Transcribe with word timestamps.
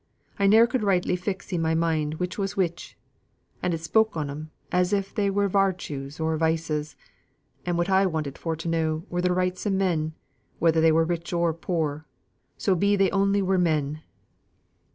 I 0.39 0.47
ne'er 0.47 0.65
could 0.65 0.81
rightly 0.81 1.15
fix 1.15 1.53
i' 1.53 1.57
my 1.57 1.75
mind 1.75 2.15
which 2.15 2.35
was 2.35 2.57
which; 2.57 2.97
and 3.61 3.71
it 3.71 3.77
spoke 3.81 4.17
on 4.17 4.31
'em 4.31 4.49
as 4.71 4.93
if 4.93 5.13
they 5.13 5.29
was 5.29 5.51
vartues 5.51 6.19
or 6.19 6.35
vices; 6.37 6.95
and 7.67 7.77
what 7.77 7.87
I 7.87 8.07
wanted 8.07 8.35
for 8.35 8.55
to 8.55 8.67
know 8.67 9.05
were 9.11 9.21
the 9.21 9.31
rights 9.31 9.67
o' 9.67 9.69
men, 9.69 10.15
whether 10.57 10.81
they 10.81 10.91
were 10.91 11.05
rich 11.05 11.31
or 11.33 11.53
poor 11.53 12.07
so 12.57 12.73
be 12.73 12.95
they 12.95 13.11
only 13.11 13.43
were 13.43 13.59
men." 13.59 14.01